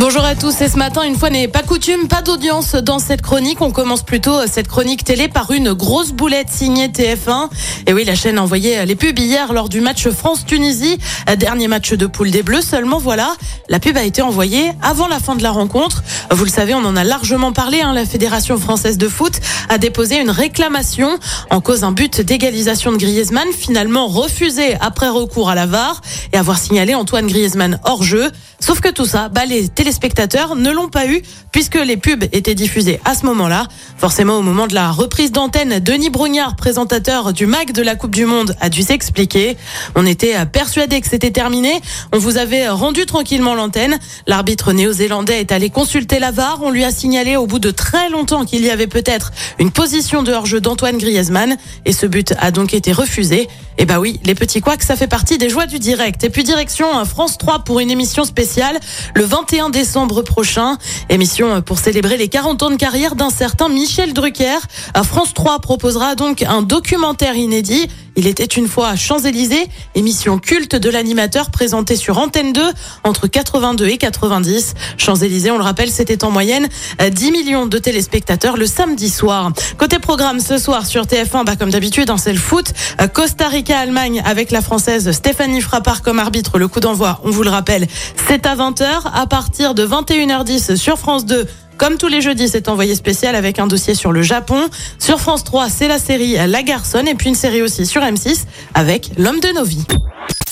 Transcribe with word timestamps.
Bonjour 0.00 0.24
à 0.24 0.36
tous 0.36 0.60
et 0.60 0.68
ce 0.68 0.76
matin, 0.76 1.02
une 1.02 1.16
fois 1.16 1.28
n'est 1.28 1.48
pas 1.48 1.64
coutume, 1.64 2.06
pas 2.06 2.22
d'audience 2.22 2.76
dans 2.76 3.00
cette 3.00 3.20
chronique. 3.20 3.60
On 3.60 3.72
commence 3.72 4.04
plutôt 4.04 4.46
cette 4.46 4.68
chronique 4.68 5.02
télé 5.02 5.26
par 5.26 5.50
une 5.50 5.72
grosse 5.72 6.12
boulette 6.12 6.50
signée 6.50 6.86
TF1. 6.86 7.48
Et 7.88 7.92
oui, 7.92 8.04
la 8.04 8.14
chaîne 8.14 8.38
a 8.38 8.42
envoyé 8.42 8.86
les 8.86 8.94
pubs 8.94 9.18
hier 9.18 9.52
lors 9.52 9.68
du 9.68 9.80
match 9.80 10.08
France-Tunisie, 10.08 10.98
dernier 11.36 11.66
match 11.66 11.94
de 11.94 12.06
poule 12.06 12.30
des 12.30 12.44
Bleus. 12.44 12.62
Seulement 12.62 12.98
voilà, 12.98 13.34
la 13.68 13.80
pub 13.80 13.96
a 13.96 14.04
été 14.04 14.22
envoyée 14.22 14.70
avant 14.82 15.08
la 15.08 15.18
fin 15.18 15.34
de 15.34 15.42
la 15.42 15.50
rencontre. 15.50 16.04
Vous 16.30 16.44
le 16.44 16.50
savez, 16.50 16.74
on 16.74 16.84
en 16.84 16.94
a 16.94 17.02
largement 17.02 17.52
parlé. 17.52 17.80
Hein, 17.80 17.92
la 17.92 18.06
Fédération 18.06 18.56
française 18.56 18.98
de 18.98 19.08
foot 19.08 19.40
a 19.68 19.78
déposé 19.78 20.20
une 20.20 20.30
réclamation 20.30 21.18
en 21.50 21.60
cause 21.60 21.80
d'un 21.80 21.92
but 21.92 22.20
d'égalisation 22.20 22.92
de 22.92 22.98
Griezmann, 22.98 23.48
finalement 23.52 24.06
refusé 24.06 24.76
après 24.80 25.08
recours 25.08 25.50
à 25.50 25.56
la 25.56 25.66
VAR 25.66 26.02
et 26.32 26.36
avoir 26.36 26.56
signalé 26.56 26.94
Antoine 26.94 27.26
Griezmann 27.26 27.80
hors 27.82 28.04
jeu. 28.04 28.30
Sauf 28.60 28.80
que 28.80 28.88
tout 28.88 29.06
ça, 29.06 29.28
bah, 29.28 29.44
les 29.44 29.68
téléspectateurs 29.68 30.56
ne 30.56 30.70
l'ont 30.72 30.88
pas 30.88 31.06
eu 31.06 31.22
puisque 31.52 31.76
les 31.76 31.96
pubs 31.96 32.24
étaient 32.32 32.56
diffusées 32.56 33.00
à 33.04 33.14
ce 33.14 33.24
moment-là. 33.26 33.68
Forcément, 33.96 34.38
au 34.38 34.42
moment 34.42 34.66
de 34.66 34.74
la 34.74 34.90
reprise 34.90 35.30
d'antenne, 35.30 35.78
Denis 35.78 36.10
Brognard, 36.10 36.56
présentateur 36.56 37.32
du 37.32 37.46
MAC 37.46 37.72
de 37.72 37.82
la 37.82 37.94
Coupe 37.94 38.16
du 38.16 38.26
Monde, 38.26 38.56
a 38.60 38.68
dû 38.68 38.82
s'expliquer. 38.82 39.56
On 39.94 40.04
était 40.04 40.44
persuadé 40.46 41.00
que 41.00 41.08
c'était 41.08 41.30
terminé. 41.30 41.80
On 42.12 42.18
vous 42.18 42.36
avait 42.36 42.68
rendu 42.68 43.06
tranquillement 43.06 43.54
l'antenne. 43.54 43.96
L'arbitre 44.26 44.72
néo-zélandais 44.72 45.38
est 45.38 45.52
allé 45.52 45.70
consulter 45.70 46.18
la 46.18 46.32
VAR. 46.32 46.58
On 46.62 46.70
lui 46.70 46.84
a 46.84 46.90
signalé 46.90 47.36
au 47.36 47.46
bout 47.46 47.60
de 47.60 47.70
très 47.70 48.10
longtemps 48.10 48.44
qu'il 48.44 48.64
y 48.64 48.70
avait 48.70 48.88
peut-être 48.88 49.30
une 49.60 49.70
position 49.70 50.24
de 50.24 50.32
hors-jeu 50.32 50.60
d'Antoine 50.60 50.98
Griezmann 50.98 51.56
et 51.84 51.92
ce 51.92 52.06
but 52.06 52.34
a 52.40 52.50
donc 52.50 52.74
été 52.74 52.90
refusé. 52.92 53.48
Et 53.80 53.84
bah 53.84 54.00
oui, 54.00 54.18
les 54.24 54.34
petits 54.34 54.60
couacs, 54.60 54.82
ça 54.82 54.96
fait 54.96 55.06
partie 55.06 55.38
des 55.38 55.48
joies 55.48 55.66
du 55.66 55.78
direct. 55.78 56.24
Et 56.24 56.30
puis 56.30 56.42
direction 56.42 57.04
France 57.04 57.38
3 57.38 57.60
pour 57.60 57.78
une 57.78 57.92
émission 57.92 58.24
spéciale 58.24 58.47
le 59.14 59.24
21 59.24 59.68
décembre 59.68 60.22
prochain. 60.22 60.78
Émission 61.10 61.60
pour 61.60 61.78
célébrer 61.78 62.16
les 62.16 62.28
40 62.28 62.62
ans 62.62 62.70
de 62.70 62.76
carrière 62.76 63.14
d'un 63.14 63.30
certain 63.30 63.68
Michel 63.68 64.14
Drucker. 64.14 64.58
France 65.04 65.34
3 65.34 65.58
proposera 65.60 66.14
donc 66.14 66.42
un 66.42 66.62
documentaire 66.62 67.36
inédit 67.36 67.88
il 68.18 68.26
était 68.26 68.44
une 68.44 68.66
fois 68.66 68.88
à 68.88 68.96
Champs-Élysées, 68.96 69.68
émission 69.94 70.40
culte 70.40 70.74
de 70.74 70.90
l'animateur 70.90 71.52
présentée 71.52 71.94
sur 71.94 72.18
Antenne 72.18 72.52
2 72.52 72.60
entre 73.04 73.28
82 73.28 73.86
et 73.86 73.96
90. 73.96 74.74
Champs-Élysées, 74.96 75.52
on 75.52 75.56
le 75.56 75.62
rappelle, 75.62 75.88
c'était 75.88 76.24
en 76.24 76.32
moyenne 76.32 76.68
10 76.98 77.30
millions 77.30 77.66
de 77.66 77.78
téléspectateurs 77.78 78.56
le 78.56 78.66
samedi 78.66 79.08
soir. 79.08 79.52
Côté 79.76 80.00
programme 80.00 80.40
ce 80.40 80.58
soir 80.58 80.84
sur 80.84 81.04
TF1, 81.04 81.44
bah 81.44 81.54
comme 81.54 81.70
d'habitude, 81.70 82.10
c'est 82.16 82.32
le 82.32 82.40
foot. 82.40 82.72
Costa 83.12 83.46
Rica-Allemagne 83.46 84.20
avec 84.26 84.50
la 84.50 84.62
française 84.62 85.12
Stéphanie 85.12 85.60
Frappard 85.60 86.02
comme 86.02 86.18
arbitre. 86.18 86.58
Le 86.58 86.66
coup 86.66 86.80
d'envoi, 86.80 87.20
on 87.22 87.30
vous 87.30 87.44
le 87.44 87.50
rappelle, 87.50 87.86
c'est 88.38 88.46
à 88.46 88.56
20h. 88.56 88.84
À 89.12 89.26
partir 89.26 89.74
de 89.74 89.86
21h10 89.86 90.76
sur 90.76 90.98
France 90.98 91.26
2, 91.26 91.46
comme 91.76 91.96
tous 91.96 92.06
les 92.08 92.20
jeudis, 92.20 92.48
c'est 92.48 92.68
envoyé 92.68 92.94
spécial 92.94 93.34
avec 93.34 93.58
un 93.58 93.66
dossier 93.66 93.94
sur 93.94 94.12
le 94.12 94.22
Japon. 94.22 94.68
Sur 94.98 95.20
France 95.20 95.42
3, 95.44 95.68
c'est 95.68 95.88
la 95.88 95.98
série 95.98 96.34
La 96.46 96.62
Garçonne 96.62 97.08
et 97.08 97.14
puis 97.14 97.28
une 97.28 97.34
série 97.34 97.62
aussi 97.62 97.86
sur 97.86 98.02
M6 98.02 98.44
avec 98.74 99.10
L'homme 99.18 99.40
de 99.40 99.48
nos 99.54 99.64
vies. 99.64 99.84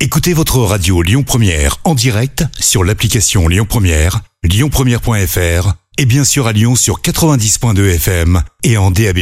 Écoutez 0.00 0.32
votre 0.32 0.58
radio 0.58 1.02
Lyon 1.02 1.24
Première 1.24 1.78
en 1.84 1.94
direct 1.94 2.44
sur 2.58 2.84
l'application 2.84 3.48
Lyon 3.48 3.66
Première, 3.68 4.20
lyonpremière.fr 4.44 5.72
et 5.98 6.06
bien 6.06 6.24
sûr 6.24 6.46
à 6.46 6.52
Lyon 6.52 6.76
sur 6.76 7.00
90.2 7.00 7.94
FM 7.96 8.42
et 8.62 8.76
en 8.76 8.90
DAB+. 8.90 9.18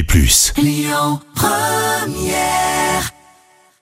Lyon 0.58 1.20
Première 1.34 2.69